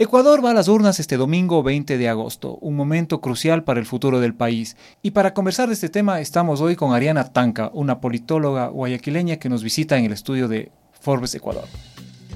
[0.00, 3.86] Ecuador va a las urnas este domingo 20 de agosto, un momento crucial para el
[3.86, 4.76] futuro del país.
[5.02, 9.48] Y para conversar de este tema estamos hoy con Ariana Tanca, una politóloga guayaquileña que
[9.48, 11.64] nos visita en el estudio de Forbes Ecuador.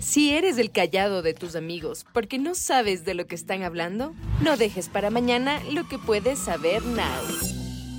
[0.01, 4.13] Si eres el callado de tus amigos porque no sabes de lo que están hablando,
[4.41, 7.05] no dejes para mañana lo que puedes saber now.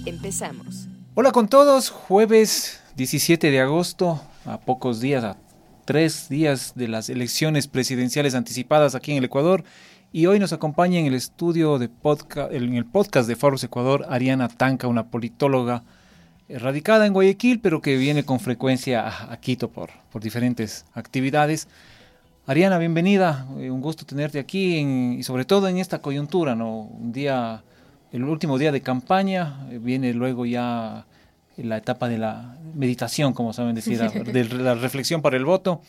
[0.05, 0.89] Empezamos.
[1.13, 5.37] Hola con todos, jueves 17 de agosto, a pocos días, a
[5.85, 9.63] tres días de las elecciones presidenciales anticipadas aquí en el Ecuador.
[10.11, 14.05] Y hoy nos acompaña en el estudio de podcast, en el podcast de Foros Ecuador,
[14.09, 15.83] Ariana Tanca, una politóloga
[16.49, 21.67] radicada en Guayaquil, pero que viene con frecuencia a, Quito por, por diferentes actividades.
[22.45, 23.47] Ariana, bienvenida.
[23.57, 26.81] Eh, un gusto tenerte aquí y sobre todo en esta coyuntura, ¿no?
[26.81, 27.63] Un día,
[28.11, 31.05] el último día de campaña, eh, viene luego ya
[31.57, 35.81] la etapa de la meditación, como saben decir, de la reflexión para el voto.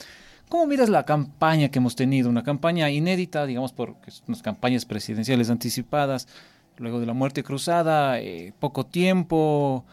[0.48, 2.28] ¿Cómo miras la campaña que hemos tenido?
[2.28, 3.96] Una campaña inédita, digamos, por
[4.28, 6.28] unas campañas presidenciales anticipadas,
[6.76, 9.84] luego de la muerte cruzada, eh, poco tiempo,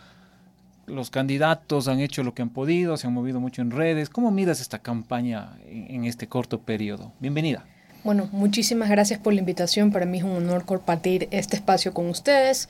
[0.88, 4.10] los candidatos han hecho lo que han podido, se han movido mucho en redes.
[4.10, 7.14] ¿Cómo miras esta campaña en este corto periodo?
[7.20, 7.66] Bienvenida.
[8.04, 9.92] Bueno, muchísimas gracias por la invitación.
[9.92, 12.68] Para mí es un honor compartir este espacio con ustedes.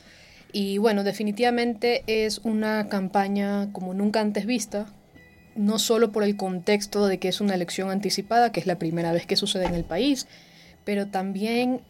[0.53, 4.88] Y bueno, definitivamente es una campaña como nunca antes vista,
[5.55, 9.11] no solo por el contexto de que es una elección anticipada, que es la primera
[9.11, 10.27] vez que sucede en el país,
[10.85, 11.81] pero también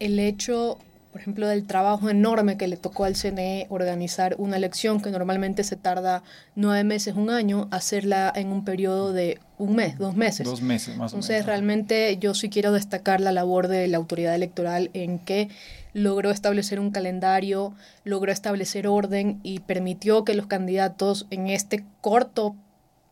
[0.00, 0.78] el hecho,
[1.12, 5.64] por ejemplo, del trabajo enorme que le tocó al CNE organizar una elección que normalmente
[5.64, 6.22] se tarda
[6.56, 10.46] nueve meses, un año, hacerla en un periodo de un mes, dos meses.
[10.46, 11.28] Dos meses, más o menos.
[11.28, 15.48] Entonces, realmente yo sí quiero destacar la labor de la autoridad electoral en que
[15.94, 22.56] logró establecer un calendario, logró establecer orden y permitió que los candidatos en este corto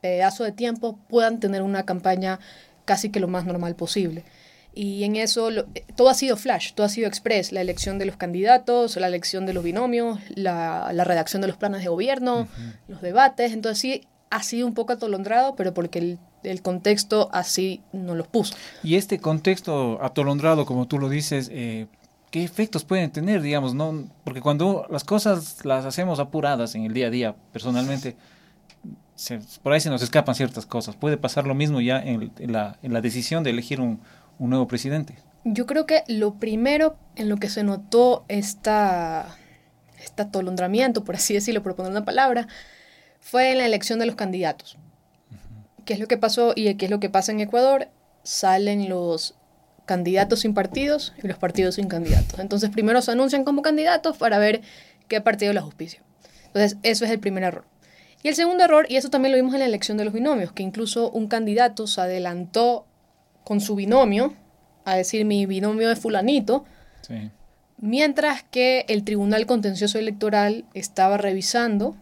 [0.02, 2.40] pedazo de tiempo puedan tener una campaña
[2.84, 4.24] casi que lo más normal posible.
[4.74, 5.50] Y en eso
[5.96, 9.46] todo ha sido flash, todo ha sido express, la elección de los candidatos, la elección
[9.46, 12.48] de los binomios, la, redacción de los planes de gobierno,
[12.88, 17.82] los debates, entonces sí ha sido un poco atolondrado, pero porque el, el, contexto así
[17.92, 18.54] no los puso.
[18.82, 21.86] Y este contexto atolondrado, como tú lo dices, eh,
[22.32, 24.08] qué efectos pueden tener, digamos, ¿no?
[24.24, 28.16] Porque cuando las cosas las hacemos apuradas en el día a día, personalmente,
[29.62, 30.96] por ahí se nos escapan ciertas cosas.
[30.96, 34.00] Puede pasar lo mismo ya en, la, en la, decisión de elegir un,
[34.38, 35.14] un, nuevo presidente.
[35.44, 39.36] Yo creo que lo primero en lo que se notó esta,
[40.02, 42.48] este atolondramiento, por así decirlo, por poner una palabra,
[43.20, 44.78] fue en la elección de los candidatos.
[45.84, 47.88] ¿Qué es lo que pasó y qué es lo que pasa en Ecuador?
[48.22, 49.34] Salen los
[49.86, 52.38] candidatos sin partidos y los partidos sin candidatos.
[52.38, 54.62] Entonces primero se anuncian como candidatos para ver
[55.08, 56.02] qué partido los auspicia.
[56.46, 57.64] Entonces eso es el primer error.
[58.22, 60.52] Y el segundo error, y eso también lo vimos en la elección de los binomios,
[60.52, 62.86] que incluso un candidato se adelantó
[63.42, 64.34] con su binomio
[64.84, 66.64] a decir mi binomio es fulanito,
[67.78, 71.96] mientras que el Tribunal Contencioso Electoral estaba revisando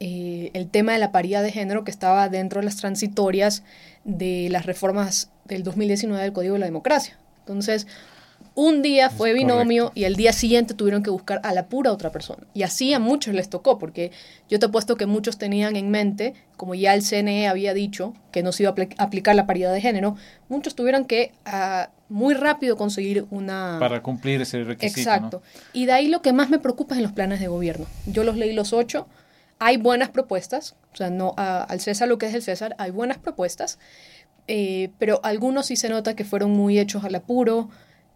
[0.00, 3.62] eh, el tema de la paridad de género que estaba dentro de las transitorias
[4.04, 7.18] de las reformas del 2019 del Código de la Democracia.
[7.40, 7.86] Entonces,
[8.54, 12.12] un día fue binomio y el día siguiente tuvieron que buscar a la pura otra
[12.12, 12.46] persona.
[12.54, 14.12] Y así a muchos les tocó, porque
[14.48, 18.14] yo te he puesto que muchos tenían en mente, como ya el CNE había dicho,
[18.30, 20.16] que no se iba a aplicar la paridad de género,
[20.48, 23.78] muchos tuvieron que ah, muy rápido conseguir una...
[23.80, 25.00] Para cumplir ese requisito.
[25.00, 25.42] Exacto.
[25.72, 27.86] Y de ahí lo que más me preocupa es en los planes de gobierno.
[28.06, 29.08] Yo los leí los ocho,
[29.58, 33.18] hay buenas propuestas, o sea, no al César lo que es el César, hay buenas
[33.18, 33.78] propuestas,
[34.46, 37.70] eh, pero algunos sí se nota que fueron muy hechos al apuro,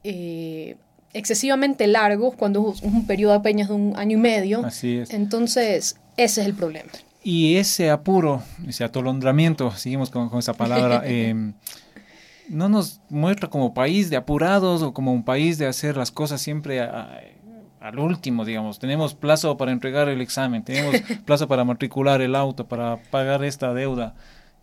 [0.05, 0.77] eh,
[1.15, 4.65] excesivamente largos, cuando es un periodo apenas de un año y medio.
[4.65, 5.11] Así es.
[5.11, 6.91] Entonces, ese es el problema.
[7.23, 11.35] Y ese apuro, ese atolondramiento, seguimos con, esa palabra, eh,
[12.49, 16.41] no nos muestra como país de apurados o como un país de hacer las cosas
[16.41, 18.79] siempre al último, digamos.
[18.79, 23.73] Tenemos plazo para entregar el examen, tenemos plazo para matricular el auto, para pagar esta
[23.73, 24.15] deuda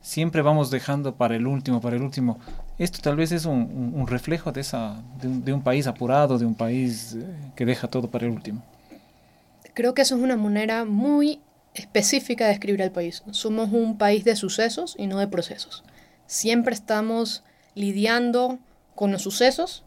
[0.06, 2.40] siempre vamos dejando para el último, para el último.
[2.78, 7.16] Esto tal vez es un, reflejo de, esa, de un, país apurado, de un país
[7.18, 7.26] eh,
[7.56, 8.62] que deja todo para el último.
[9.74, 11.42] Creo que eso es una manera muy
[11.74, 13.24] específica de describir al país.
[13.32, 15.84] Somos un país de sucesos y no de procesos.
[16.28, 17.44] Siempre estamos
[17.74, 18.60] lidiando
[18.94, 19.84] con los sucesos,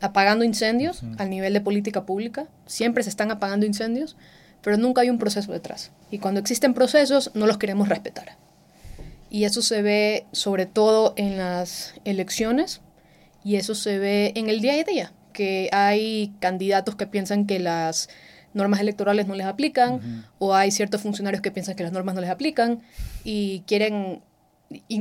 [0.00, 2.46] apagando incendios al nivel de política pública.
[2.64, 4.16] Siempre se están apagando incendios,
[4.62, 5.92] pero nunca hay un proceso detrás.
[6.10, 8.36] Y cuando existen procesos, no los queremos respetar
[9.32, 12.82] y eso se ve sobre todo en las elecciones
[13.42, 17.58] y eso se ve en el día a día, que hay candidatos que piensan que
[17.58, 18.10] las
[18.52, 22.20] normas electorales no les aplican o hay ciertos funcionarios que piensan que las normas no
[22.20, 22.82] les aplican
[23.24, 24.20] y quieren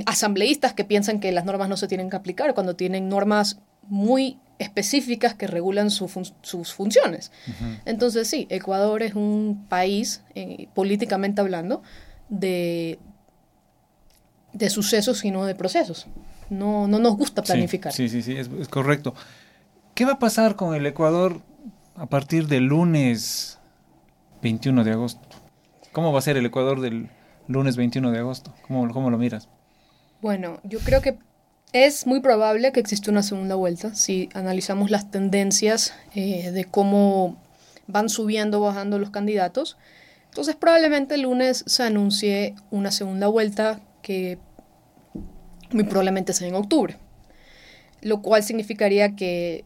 [0.06, 4.40] asambleístas que piensan que las normas no se tienen que aplicar cuando tienen normas muy
[4.60, 7.34] específicas que regulan sus funciones.
[7.84, 11.84] Entonces sí, Ecuador es un país, eh, políticamente hablando,
[12.30, 12.98] de,
[14.54, 16.08] de sucesos y no de procesos.
[16.50, 17.94] No, no nos gusta planificar.
[17.94, 19.14] Sí, sí, sí, es, es, correcto.
[19.94, 21.42] ¿Qué va a pasar con el Ecuador
[21.96, 23.60] a partir del lunes
[24.42, 25.22] 21 de agosto?
[25.92, 27.10] ¿Cómo va a ser el Ecuador del
[27.48, 28.54] lunes 21 de agosto?
[28.68, 29.48] ¿Cómo, cómo lo miras?
[30.22, 31.18] Bueno, yo creo que
[31.74, 37.38] es muy probable que exista una segunda vuelta si analizamos las tendencias eh, de cómo
[37.88, 39.78] van subiendo o bajando los candidatos.
[40.26, 44.38] Entonces probablemente el lunes se anuncie una segunda vuelta que
[45.72, 46.98] muy probablemente sea en octubre,
[48.02, 49.66] lo cual significaría que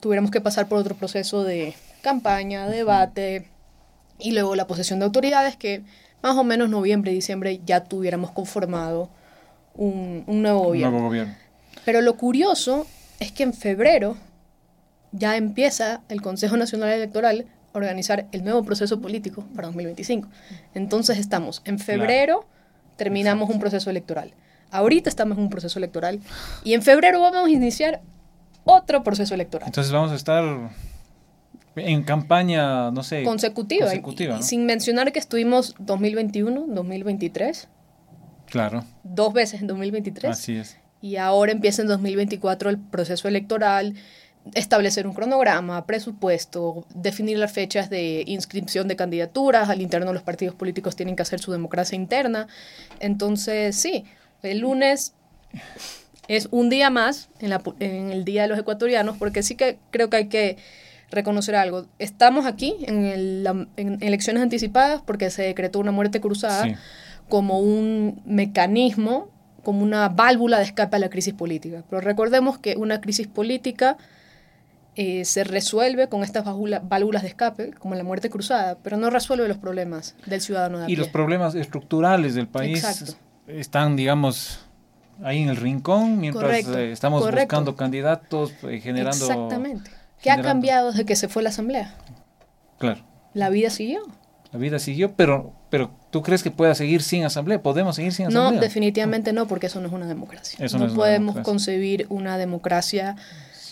[0.00, 3.46] tuviéramos que pasar por otro proceso de campaña, debate
[4.18, 5.82] y luego la posesión de autoridades que
[6.22, 9.10] más o menos noviembre, diciembre ya tuviéramos conformado
[9.74, 11.34] un, nuevo gobierno.
[11.84, 12.86] Pero lo curioso
[13.20, 14.16] es que en febrero
[15.12, 20.28] ya empieza el Consejo Nacional Electoral a organizar el nuevo proceso político para 2025.
[20.74, 22.44] Entonces estamos en febrero,
[23.00, 24.34] terminamos un proceso electoral.
[24.70, 26.20] Ahorita estamos en un proceso electoral
[26.64, 28.02] y en febrero vamos a iniciar
[28.64, 29.68] otro proceso electoral.
[29.68, 30.44] Entonces vamos a estar
[31.76, 33.86] en campaña, no sé, consecutiva.
[33.86, 37.68] consecutiva Sin mencionar que estuvimos 2021, 2023
[38.50, 38.84] Claro.
[39.02, 40.30] Dos veces en 2023.
[40.30, 40.76] Así es.
[41.00, 43.94] Y ahora empieza en 2024 el proceso electoral,
[44.54, 50.54] establecer un cronograma, presupuesto, definir las fechas de inscripción de candidaturas, al interno los partidos
[50.54, 52.46] políticos tienen que hacer su democracia interna.
[52.98, 54.04] Entonces, sí,
[54.42, 55.14] el lunes
[56.28, 59.78] es un día más en, la, en el Día de los Ecuatorianos, porque sí que
[59.90, 60.56] creo que hay que
[61.10, 61.86] reconocer algo.
[61.98, 66.64] Estamos aquí en, el, en elecciones anticipadas porque se decretó una muerte cruzada.
[66.64, 66.76] Sí
[67.30, 69.30] como un mecanismo,
[69.62, 71.82] como una válvula de escape a la crisis política.
[71.88, 73.96] Pero recordemos que una crisis política
[75.02, 79.48] eh, se resuelve con estas válvulas de escape, como la muerte cruzada, pero no resuelve
[79.48, 83.16] los problemas del ciudadano de Y los problemas estructurales del país
[83.46, 84.60] están, digamos,
[85.24, 89.24] ahí en el rincón, mientras eh, estamos buscando candidatos, eh, generando...
[89.24, 89.90] Exactamente.
[90.20, 91.94] ¿Qué ha cambiado desde que se fue la asamblea?
[92.76, 93.00] Claro.
[93.32, 94.02] La vida siguió.
[94.52, 97.62] La vida siguió, pero, pero ¿tú crees que pueda seguir sin asamblea?
[97.62, 98.50] ¿Podemos seguir sin asamblea?
[98.50, 100.66] No, definitivamente no, porque eso no es una democracia.
[100.76, 103.16] no, podemos concebir una democracia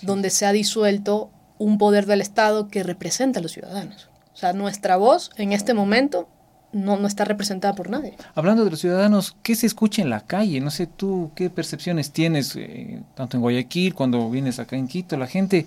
[0.02, 4.08] donde se ha disuelto un poder del Estado que representa a los ciudadanos.
[4.32, 6.28] O sea, nuestra voz en este momento
[6.72, 8.14] no, no está representada por nadie.
[8.34, 10.60] Hablando de los ciudadanos, ¿qué se escucha en la calle?
[10.60, 15.16] No sé tú qué percepciones tienes, eh, tanto en Guayaquil, cuando vienes acá en Quito,
[15.16, 15.66] la gente,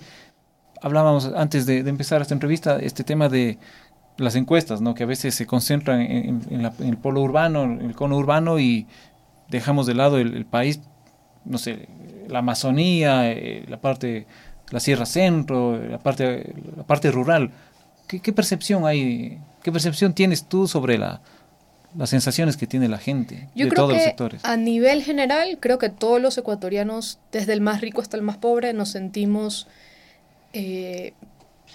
[0.80, 3.58] hablábamos antes de empezar esta entrevista, este tema de
[4.16, 4.94] las encuestas, ¿no?
[4.94, 8.86] que a veces se concentran en, el polo urbano, en el cono urbano y
[9.48, 10.80] dejamos de lado el, país,
[11.44, 11.88] no sé,
[12.32, 14.26] la Amazonía, eh, la parte,
[14.70, 17.50] la Sierra Centro, la parte, la parte rural.
[18.06, 21.22] ¿Qué, percepción hay, qué percepción tienes tú sobre la,
[21.96, 24.44] las sensaciones que tiene la gente Yo de creo todos que los sectores?
[24.44, 28.36] A nivel general, creo que todos los ecuatorianos, desde el más rico hasta el más
[28.36, 29.66] pobre, nos sentimos
[30.52, 31.14] eh,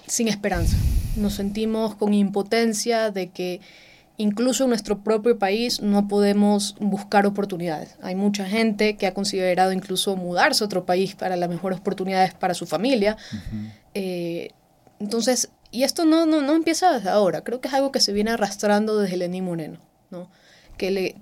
[0.06, 0.77] sin esperanza.
[1.15, 3.62] Nos sentimos con impotencia de que
[4.18, 7.96] incluso en nuestro propio país no podemos buscar oportunidades.
[8.02, 12.34] Hay mucha gente que ha considerado incluso mudarse a otro país para las mejores oportunidades
[12.34, 13.16] para su familia.
[13.94, 14.50] Eh,
[15.00, 18.14] entonces, y esto no, no, no empieza desde ahora, creo que es algo que se
[18.14, 20.30] viene arrastrando desde Lenín Moreno, ¿no?
[20.78, 21.16] que le,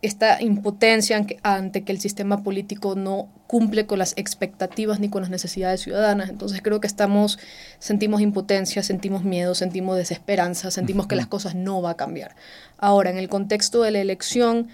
[0.00, 5.30] esta impotencia ante que el sistema político no cumple con las expectativas ni con las
[5.30, 6.30] necesidades ciudadanas.
[6.30, 7.38] Entonces creo que estamos,
[7.78, 12.34] sentimos impotencia, sentimos miedo, sentimos desesperanza, sentimos que las cosas no va a cambiar.
[12.78, 14.68] Ahora, en el contexto de la elección,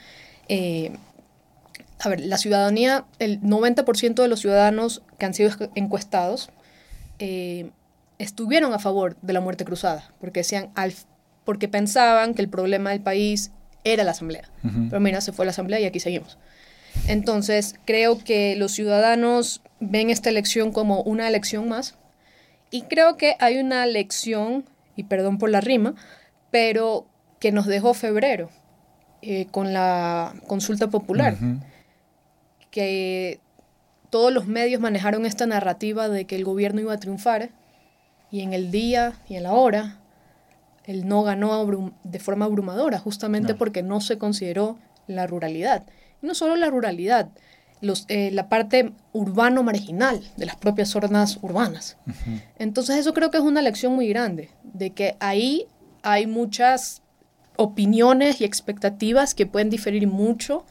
[0.48, 0.92] eh,
[1.98, 6.50] a ver, la ciudadanía, el 90% de los ciudadanos que han sido encuestados
[7.18, 7.70] eh,
[8.18, 10.70] estuvieron a favor de la muerte cruzada, porque decían,
[11.44, 13.50] porque pensaban que el problema del país
[13.84, 14.48] era la asamblea.
[14.88, 16.38] Pero mira, se fue la asamblea y aquí seguimos.
[17.08, 21.96] Entonces, creo que los ciudadanos ven esta elección como una elección más.
[22.70, 24.64] Y creo que hay una lección,
[24.96, 25.94] y perdón por la rima,
[26.50, 27.06] pero
[27.40, 28.50] que nos dejó febrero
[29.20, 31.36] eh, con la consulta popular.
[32.70, 33.40] Que
[34.10, 37.50] todos los medios manejaron esta narrativa de que el gobierno iba a triunfar
[38.30, 40.01] y en el día y en la hora
[40.84, 45.84] él no ganó de forma abrumadora, justamente porque no se consideró la ruralidad.
[46.22, 47.30] Y no solo la ruralidad,
[47.80, 51.96] los, eh, la parte urbano marginal de las propias zonas urbanas.
[52.58, 55.66] Entonces eso creo que es una lección muy grande, de que ahí
[56.02, 57.02] hay muchas
[57.56, 60.64] opiniones y expectativas que pueden diferir mucho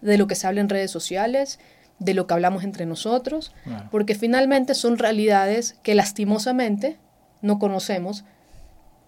[0.00, 1.58] de lo que se habla en redes sociales,
[1.98, 3.52] de lo que hablamos entre nosotros,
[3.90, 6.98] porque finalmente son realidades que lastimosamente
[7.42, 8.24] no conocemos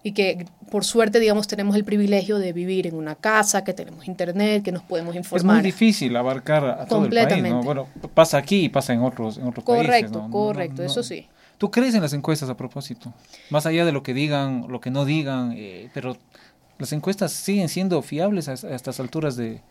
[0.03, 4.07] y que por suerte, digamos, tenemos el privilegio de vivir en una casa, que tenemos
[4.07, 5.57] internet, que nos podemos informar.
[5.57, 7.61] Es muy difícil abarcar a todo el país, ¿no?
[7.61, 10.11] Bueno, pasa aquí y pasa en otros, en otros correcto, países.
[10.11, 11.27] Correcto, correcto, eso sí.
[11.57, 13.13] ¿Tú crees en las encuestas a propósito?
[13.51, 16.17] Más allá de lo que digan, lo que no digan, eh, pero
[16.79, 19.61] las encuestas siguen siendo fiables a, estas alturas de,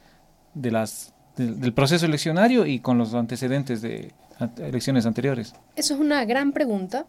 [0.54, 4.12] de las, del proceso eleccionario y con los antecedentes de
[4.58, 5.54] elecciones anteriores.
[5.75, 7.06] Eso es una gran pregunta.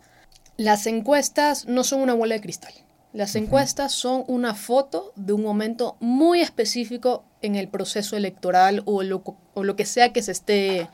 [0.57, 2.73] Las encuestas no son una bola de cristal.
[3.13, 9.03] Las encuestas son una foto de un momento muy específico en el proceso electoral o
[9.03, 10.89] lo, o lo que sea que se esté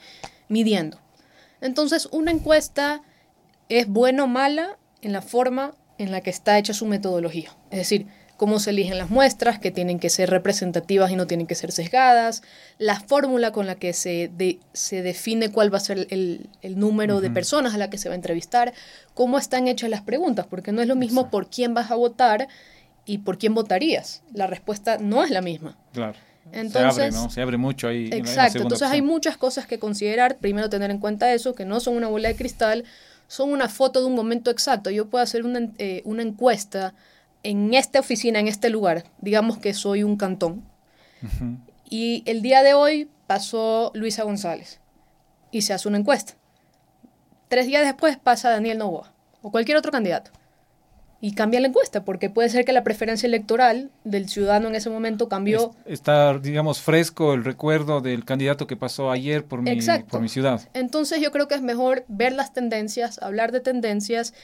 [0.47, 1.00] midiendo.
[1.62, 3.03] Entonces, una encuesta
[3.69, 7.55] es buena o mala en la forma en la que está hecha su metodología.
[7.69, 8.07] Es decir,
[8.38, 11.72] cómo se eligen las muestras, que tienen que ser representativas y no tienen que ser
[11.72, 12.44] sesgadas,
[12.77, 14.32] la fórmula con la que se,
[14.74, 18.13] se define cuál va a ser el, número de personas a la que se va
[18.13, 18.74] a entrevistar,
[19.15, 22.48] cómo están hechas las preguntas, porque no es lo mismo por quién vas a votar
[23.06, 24.22] y por quién votarías.
[24.34, 25.75] La respuesta no es la misma.
[25.94, 26.17] Claro.
[26.51, 27.29] Entonces, se abre, ¿no?
[27.29, 28.10] Se abre mucho ahí.
[28.12, 30.38] Exacto, entonces hay muchas cosas que considerar.
[30.38, 32.86] Primero tener en cuenta eso, que no son una bola de cristal,
[33.27, 34.91] son una foto de un momento exacto.
[34.91, 36.94] Yo puedo hacer una, eh, una encuesta
[37.44, 40.63] en esta oficina, en este lugar, digamos que soy un cantón.
[41.89, 44.79] Y el día de hoy pasó Luisa González
[45.51, 46.34] y se hace una encuesta.
[47.48, 50.32] Tres días después pasa Daniel Novoa o cualquier otro candidato.
[51.20, 54.91] Y cambia la encuesta, porque puede ser que la preferencia electoral del ciudadano en ese
[54.91, 55.74] momento cambió.
[55.86, 59.79] Está, digamos, fresco el recuerdo del candidato que pasó ayer por mi,
[60.10, 60.62] por mi ciudad.
[60.75, 64.36] Entonces yo creo que es mejor ver las tendencias, hablar de tendencias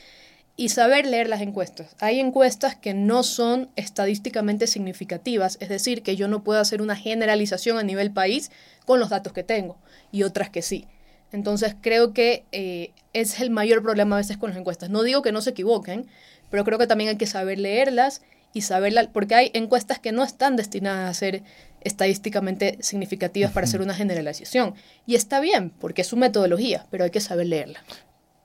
[0.56, 1.96] y saber leer las encuestas.
[2.00, 6.96] Hay encuestas que no son estadísticamente significativas, es decir, que yo no puedo hacer una
[6.96, 8.52] generalización a nivel país
[8.86, 9.78] con los datos que tengo,
[10.12, 10.88] y otras que sí.
[11.32, 14.92] Entonces creo que eh, es el mayor problema a veces con las encuestas.
[14.92, 16.06] No digo que no se equivoquen,
[16.52, 18.22] pero creo que también hay que saber leerlas
[18.54, 21.42] y saberlas, porque hay encuestas que no están destinadas a ser
[21.82, 24.76] estadísticamente significativas para hacer una generalización.
[25.08, 27.84] Y está bien, porque es su metodología, pero hay que saber leerla.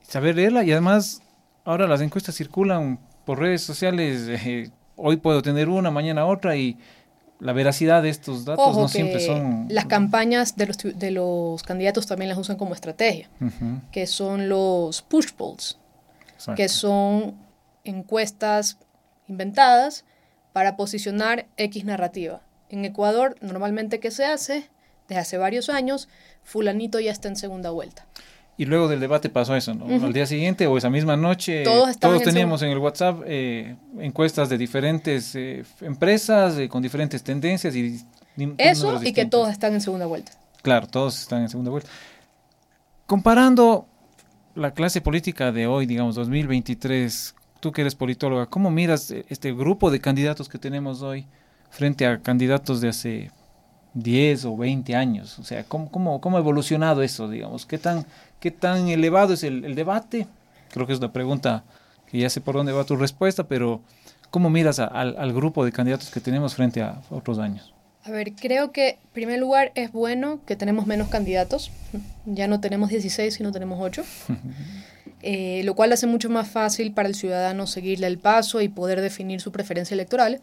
[0.01, 1.21] Saber leerla y además
[1.69, 4.27] Ahora las encuestas circulan por redes sociales.
[4.47, 6.79] Eh, hoy puedo tener una, mañana otra y
[7.41, 9.67] la veracidad de estos datos no siempre son...
[9.69, 13.29] Las campañas de los, de los candidatos también las usan como estrategia,
[13.93, 15.79] que son los push polls,
[16.57, 17.37] que son
[17.85, 18.79] encuestas
[19.29, 20.07] inventadas
[20.55, 22.41] para posicionar X narrativa.
[22.71, 24.69] En Ecuador, normalmente, ¿qué se hace?
[25.07, 26.09] Desde hace varios años,
[26.43, 28.07] fulanito ya está en segunda vuelta.
[28.61, 29.87] Y luego del debate pasó eso, ¿no?
[30.05, 34.59] Al día siguiente o esa misma noche, todos, teníamos en el WhatsApp eh, encuestas de
[34.59, 38.01] diferentes eh, empresas eh, con diferentes tendencias y...
[38.59, 40.33] Eso y que todos están en segunda vuelta.
[40.63, 41.89] Claro, todos están en segunda vuelta.
[43.07, 43.87] Comparando
[44.57, 49.93] la clase política de hoy, digamos, 2023, tú que eres politóloga, ¿cómo miras este grupo
[49.93, 51.27] de candidatos que tenemos hoy
[51.71, 53.31] frente a candidatos de hace
[53.95, 55.39] 10 o 20 años?
[55.39, 57.67] O sea, ¿cómo, cómo, cómo ha evolucionado eso, digamos?
[57.67, 58.07] ¿Qué tan
[58.41, 60.27] ¿Qué tan elevado es el, debate?
[60.73, 61.65] Creo que es una pregunta
[62.09, 63.81] que ya sé por dónde va tu respuesta, pero
[64.31, 67.75] ¿cómo miras al, grupo de candidatos que tenemos frente a otros años?
[68.05, 71.73] A ver, creo que en primer lugar es bueno que tenemos menos candidatos.
[72.27, 74.05] Ya no tenemos 16, sino tenemos 8.
[75.21, 79.01] Eh, lo cual hace mucho más fácil para el ciudadano seguirle el paso y poder
[79.01, 80.41] definir su preferencia electoral.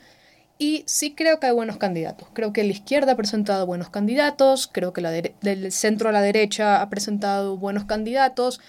[0.57, 2.29] Y sí creo que hay buenos candidatos.
[2.33, 6.21] Creo que la izquierda ha presentado buenos candidatos, creo que la del centro a la
[6.21, 8.61] derecha ha presentado buenos candidatos,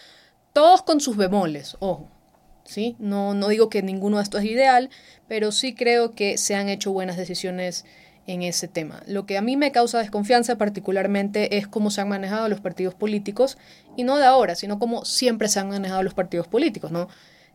[0.52, 2.10] todos con sus bemoles, ojo.
[2.64, 2.96] ¿sí?
[2.98, 4.90] No, no digo que ninguno de estos es ideal,
[5.28, 7.84] pero sí creo que se han hecho buenas decisiones
[8.26, 9.02] en ese tema.
[9.06, 12.94] Lo que a mí me causa desconfianza particularmente es cómo se han manejado los partidos
[12.94, 13.56] políticos,
[13.96, 17.08] y no de ahora, sino cómo siempre se han manejado los partidos políticos, ¿no?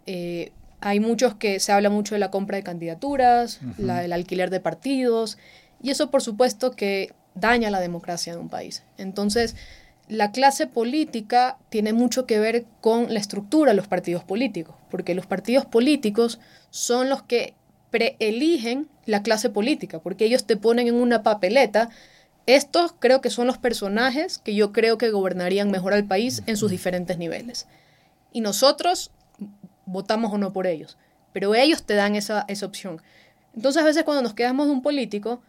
[0.05, 4.49] Eh, hay muchos que se habla mucho de la compra de candidaturas, la, el alquiler
[4.49, 5.37] de partidos,
[5.81, 8.83] y eso por supuesto que daña la democracia de un país.
[8.97, 9.55] Entonces,
[10.07, 15.15] la clase política tiene mucho que ver con la estructura de los partidos políticos, porque
[15.15, 17.53] los partidos políticos son los que
[17.91, 21.89] preeligen la clase política, porque ellos te ponen en una papeleta.
[22.45, 26.57] Estos creo que son los personajes que yo creo que gobernarían mejor al país en
[26.57, 27.67] sus diferentes niveles.
[28.33, 29.11] Y nosotros
[29.85, 30.97] votamos o no por ellos,
[31.33, 33.01] pero ellos te dan esa, esa opción.
[33.55, 35.41] Entonces a veces cuando nos quedamos de un político,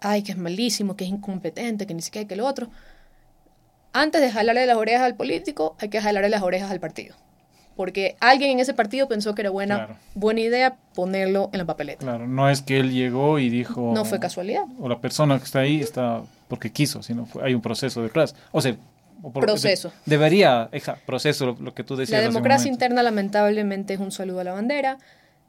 [0.00, 2.68] ay, que es malísimo, que es incompetente, que ni siquiera hay que lo otro,
[3.92, 7.14] antes de jalarle las orejas al político, hay que jalarle las orejas al partido.
[7.76, 12.00] Porque alguien en ese partido pensó que era buena, buena idea ponerlo en la papeleta.
[12.00, 13.92] Claro, no es que él llegó y dijo...
[13.94, 14.64] No fue casualidad.
[14.80, 18.34] O la persona que está ahí está porque quiso, sino hay un proceso detrás.
[18.50, 18.76] O sea,
[19.32, 19.92] proceso.
[20.04, 22.20] debería, exacto, proceso, lo, que tú decías.
[22.20, 24.98] La democracia interna lamentablemente es un saludo a la bandera.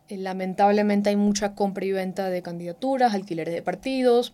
[0.09, 4.33] Eh, lamentablemente hay mucha compra y venta de candidaturas, alquileres de partidos.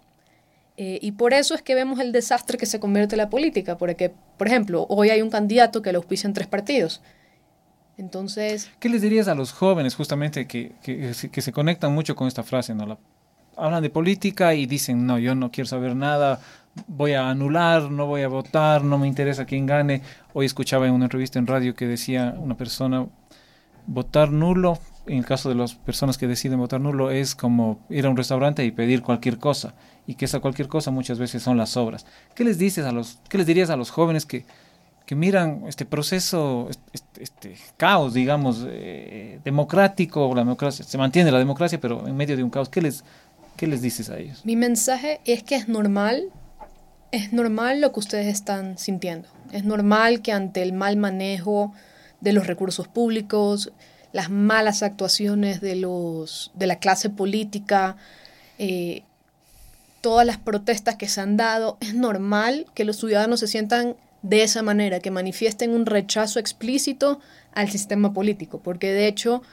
[0.77, 3.77] Eh, y por eso es que vemos el desastre que se convierte en la política.
[3.77, 7.01] Porque, por ejemplo, hoy hay un candidato que lo auspicia en tres partidos.
[7.97, 8.71] Entonces...
[8.79, 12.41] ¿Qué les dirías a los jóvenes justamente que, que, que se conectan mucho con esta
[12.41, 12.73] frase?
[12.73, 12.87] ¿no?
[12.87, 12.97] La,
[13.57, 16.39] hablan de política y dicen, no, yo no quiero saber nada,
[16.87, 20.01] voy a anular, no voy a votar, no me interesa quién gane.
[20.33, 23.07] Hoy escuchaba en una entrevista en radio que decía una persona,
[23.85, 28.05] votar nulo, en el caso de las personas que deciden votar nulo, es como ir
[28.05, 29.73] a un restaurante y pedir cualquier cosa,
[30.07, 32.05] y que esa cualquier cosa muchas veces son las obras.
[32.35, 34.45] ¿Qué les dices a los, qué les dirías a los jóvenes que,
[35.05, 41.39] que miran este proceso, este, este caos, digamos, eh, democrático, la democracia, se mantiene la
[41.39, 43.03] democracia, pero en medio de un caos, ¿qué les,
[43.57, 44.41] qué les dices a ellos?
[44.45, 46.31] Mi mensaje es que es normal
[47.13, 49.29] es normal lo que ustedes están sintiendo.
[49.51, 51.71] Es normal que ante el mal manejo
[52.21, 53.71] de los recursos públicos,
[54.13, 57.97] las malas actuaciones de, los, de la clase política,
[58.57, 59.03] eh,
[60.01, 64.41] todas las protestas que se han dado, es normal que los ciudadanos se sientan de
[64.41, 67.19] esa manera, que manifiesten un rechazo explícito
[67.53, 69.43] al sistema político, porque de hecho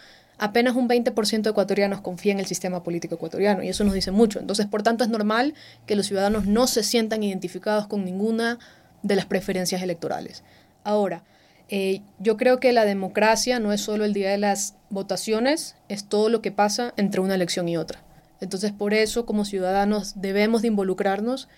[0.41, 4.11] apenas un 20% de ecuatorianos confía en el sistema político ecuatoriano y eso nos dice
[4.11, 4.41] mucho.
[4.41, 5.55] Entonces, por tanto, es normal
[5.87, 8.59] que los ciudadanos no se sientan identificados con ninguna
[9.03, 10.43] de las preferencias electorales.
[10.83, 11.23] Ahora,
[11.69, 16.05] eh, yo creo que la democracia no es solo el día de las votaciones, es
[16.05, 18.01] todo lo que pasa entre una elección y otra.
[18.41, 21.49] Entonces, por eso, como ciudadanos, debemos de involucrarnos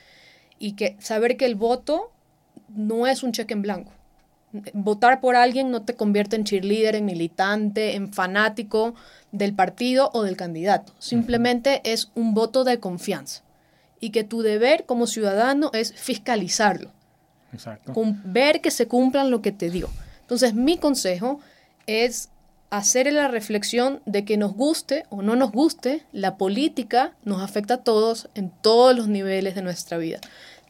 [0.59, 2.11] y saber que el voto
[2.69, 3.93] no es un cheque en blanco
[4.73, 8.95] votar por alguien no te convierte en cheerleader, en militante, en fanático
[9.31, 10.93] del partido o del candidato.
[10.99, 13.43] Simplemente es un voto de confianza.
[14.01, 16.91] Y que tu deber como ciudadano es fiscalizarlo.
[17.53, 17.93] Exacto.
[18.25, 19.91] ver que se cumplan lo que te dio.
[20.23, 21.41] Entonces, mi consejo
[21.87, 22.31] es
[22.71, 27.75] hacer la reflexión de que nos guste o no nos guste, la política nos afecta
[27.75, 30.21] a todos en todos los niveles de nuestra vida.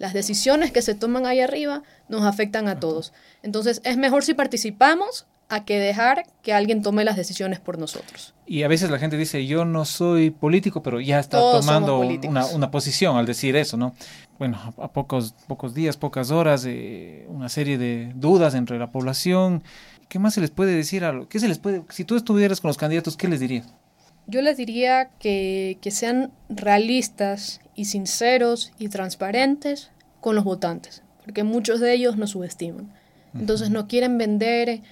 [0.03, 3.13] Las decisiones que se toman ahí arriba nos afectan a todos.
[3.45, 8.35] Entonces es mejor si participamos a que dejar que alguien tome las decisiones por nosotros.
[8.45, 12.71] Y a veces la gente dice, yo no soy político, pero ya está tomando una,
[12.73, 13.95] posición al decir eso, ¿no?
[14.41, 19.63] Bueno, a, pocos, pocos días, pocas horas, eh, una serie de dudas entre la población.
[20.09, 21.05] ¿Qué más se les puede decir?
[21.05, 23.73] A ¿Qué se les puede, si tú estuvieras con los candidatos, ¿qué les dirías?
[24.27, 31.43] Yo les diría que, que sean realistas y sinceros y transparentes con los votantes, porque
[31.43, 32.93] muchos de ellos nos subestiman.
[33.35, 34.83] Entonces no quieren vender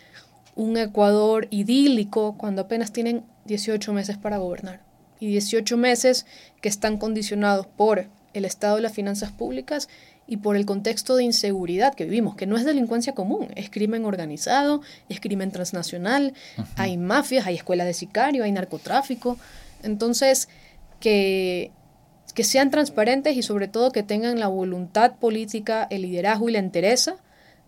[0.57, 4.81] un Ecuador idílico cuando apenas tienen 18 meses para gobernar.
[5.19, 6.27] Y 18 meses
[6.63, 9.89] que están condicionados por el estado de las finanzas públicas
[10.27, 14.05] y por el contexto de inseguridad que vivimos, que no es delincuencia común, es crimen
[14.05, 16.35] organizado, es crimen transnacional,
[16.77, 19.37] hay mafias, hay escuelas de sicario, hay narcotráfico.
[19.83, 20.49] Entonces,
[21.01, 21.73] que
[22.33, 26.59] que sean transparentes y sobre todo que tengan la voluntad política, el liderazgo y la
[26.59, 27.17] entereza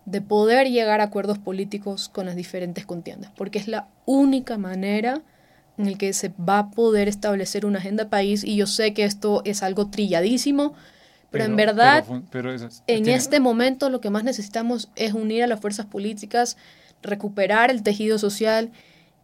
[0.05, 5.21] de poder llegar a acuerdos políticos con las diferentes contiendas, porque es la única manera
[5.77, 9.05] en el que se va a poder establecer una agenda país y yo sé que
[9.05, 10.73] esto es algo trilladísimo,
[11.31, 12.05] pero, en verdad
[12.85, 16.57] en este momento lo que más necesitamos es unir a las fuerzas políticas,
[17.01, 18.71] recuperar el tejido social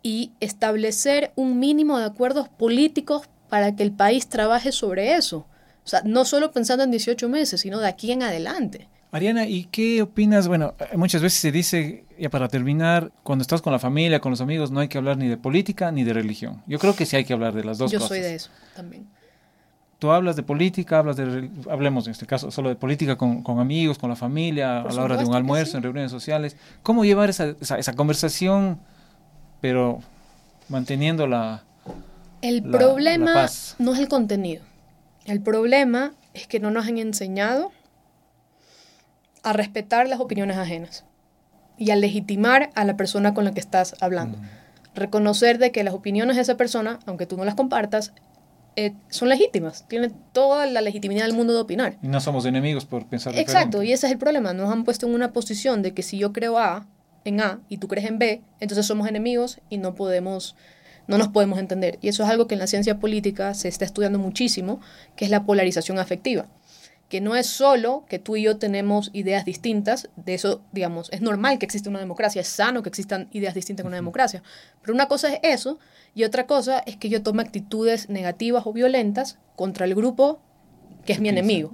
[0.01, 5.45] y establecer un mínimo de acuerdos políticos para que el país trabaje sobre eso.
[5.83, 8.87] O sea, no solo pensando en 18 meses, sino de aquí en adelante.
[9.11, 10.47] Mariana, ¿y qué opinas?
[10.47, 14.39] Bueno, muchas veces se dice, ya para terminar, cuando estás con la familia, con los
[14.39, 16.61] amigos, no hay que hablar ni de política ni de religión.
[16.67, 18.01] Yo creo que sí hay que hablar de las dos cosas.
[18.01, 19.07] Yo soy de eso también.
[19.97, 23.97] Tú hablas de política, hablas de, hablemos en este caso solo de política con, amigos,
[23.97, 26.55] con la familia, a la hora de un almuerzo, en reuniones sociales.
[26.83, 28.79] ¿Cómo llevar esa, esa conversación,
[29.59, 29.99] pero
[30.69, 31.63] manteniendo la,
[32.41, 33.47] el problema
[33.77, 34.63] no es el contenido.
[35.25, 37.71] El problema es que no nos han enseñado
[39.43, 41.05] a respetar las opiniones ajenas
[41.77, 44.37] y a legitimar a la persona con la que estás hablando.
[44.37, 44.95] Mm.
[44.95, 48.11] Reconocer de que las opiniones de esa persona, aunque tú no las compartas,
[48.75, 49.85] eh, son legítimas.
[49.87, 51.97] Tienen toda la legitimidad del mundo de opinar.
[52.01, 54.53] Y no somos enemigos por pensar Exacto, y ese es el problema.
[54.53, 56.85] Nos han puesto en una posición de que si yo creo A
[57.23, 60.55] en A y tú crees en B, entonces somos enemigos y no podemos
[61.09, 61.97] no nos podemos entender.
[62.01, 64.79] Y eso es algo que en la ciencia política se está estudiando muchísimo,
[65.15, 66.45] que es la polarización afectiva.
[67.09, 71.21] Que no es solo que tú y yo tenemos ideas distintas, de eso, digamos, es
[71.21, 74.43] normal que exista una democracia, es sano que existan ideas distintas en una democracia.
[74.83, 75.79] Pero una cosa es eso,
[76.13, 80.39] y otra cosa es que yo tome actitudes negativas o violentas contra el grupo
[81.05, 81.73] que es mi enemigo.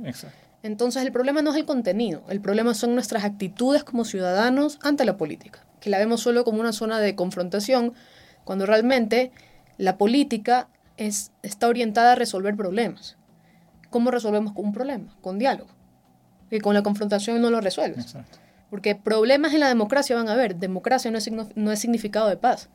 [0.63, 5.03] Entonces el problema no es el contenido, el problema son nuestras actitudes como ciudadanos ante
[5.03, 7.93] la política, que la vemos solo como una zona de confrontación,
[8.45, 9.31] cuando realmente
[9.77, 13.17] la política es, está orientada a resolver problemas.
[13.89, 15.13] ¿Cómo resolvemos un problema?
[15.21, 15.69] Con diálogo.
[16.49, 18.15] Y con la confrontación no lo resuelves.
[18.69, 20.55] Porque problemas en la democracia van a haber.
[20.55, 22.69] Democracia no es, no es significado de paz.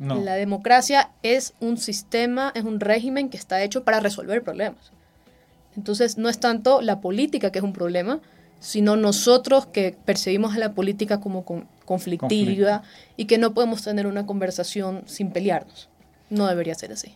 [0.00, 4.92] La democracia es un sistema, es un régimen que está hecho para resolver problemas.
[5.76, 8.20] Entonces no es tanto la política que es un problema,
[8.60, 11.44] sino nosotros que percibimos a la política como
[11.90, 12.84] conflictiva
[13.16, 15.88] y que no podemos tener una conversación sin pelearnos.
[16.30, 17.14] No debería ser así.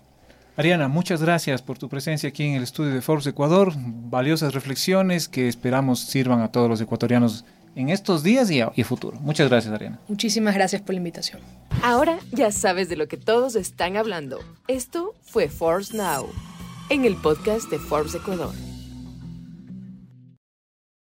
[0.56, 3.72] Ariana, muchas gracias por tu presencia aquí en el estudio de Forbes Ecuador.
[3.76, 7.44] Valiosas reflexiones que esperamos sirvan a todos los ecuatorianos
[7.76, 9.16] en estos días y, y futuro.
[9.20, 10.00] Muchas gracias, Ariana.
[10.08, 11.40] Muchísimas gracias por la invitación.
[11.84, 14.40] Ahora ya sabes de lo que todos están hablando.
[14.66, 16.26] Esto fue Forbes Now,
[16.90, 18.52] en el podcast de Forbes Ecuador.